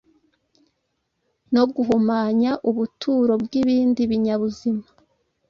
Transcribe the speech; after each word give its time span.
no 1.53 1.63
guhumanya 1.73 2.51
ubuturo 2.69 3.33
bw’ibindi 3.43 4.01
binyabuzima 4.11 4.85